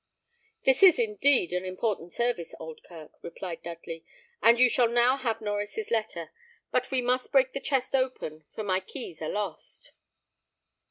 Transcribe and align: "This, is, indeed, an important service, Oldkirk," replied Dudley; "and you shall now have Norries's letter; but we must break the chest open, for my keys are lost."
"This, 0.63 0.81
is, 0.81 0.97
indeed, 0.97 1.53
an 1.53 1.63
important 1.63 2.11
service, 2.11 2.55
Oldkirk," 2.59 3.11
replied 3.21 3.61
Dudley; 3.61 4.03
"and 4.41 4.59
you 4.59 4.67
shall 4.67 4.87
now 4.87 5.15
have 5.15 5.37
Norries's 5.41 5.91
letter; 5.91 6.31
but 6.71 6.89
we 6.89 7.03
must 7.03 7.31
break 7.31 7.53
the 7.53 7.59
chest 7.59 7.93
open, 7.93 8.43
for 8.51 8.63
my 8.63 8.79
keys 8.79 9.21
are 9.21 9.29
lost." 9.29 9.91